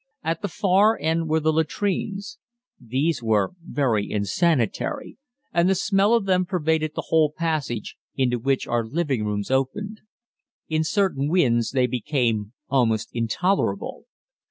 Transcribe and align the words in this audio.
At 0.23 0.41
the 0.41 0.47
far 0.47 0.97
end 0.99 1.29
were 1.29 1.39
the 1.39 1.53
latrines. 1.53 2.39
These 2.79 3.21
were 3.21 3.53
very 3.63 4.09
insanitary, 4.11 5.19
and 5.53 5.69
the 5.69 5.75
smell 5.75 6.15
of 6.15 6.25
them 6.25 6.43
pervaded 6.43 6.93
the 6.95 7.03
whole 7.09 7.31
passage, 7.31 7.97
into 8.15 8.39
which 8.39 8.65
our 8.65 8.83
living 8.83 9.25
rooms 9.25 9.51
opened. 9.51 10.01
In 10.67 10.83
certain 10.83 11.29
winds 11.29 11.69
they 11.69 11.85
became 11.85 12.53
almost 12.67 13.09
intolerable. 13.13 14.05